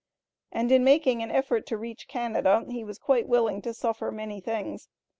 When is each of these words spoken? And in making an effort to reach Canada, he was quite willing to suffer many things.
And 0.51 0.71
in 0.71 0.83
making 0.83 1.21
an 1.21 1.29
effort 1.29 1.67
to 1.67 1.77
reach 1.77 2.07
Canada, 2.07 2.65
he 2.67 2.83
was 2.83 2.97
quite 2.97 3.27
willing 3.27 3.61
to 3.61 3.71
suffer 3.71 4.11
many 4.11 4.41
things. 4.41 4.89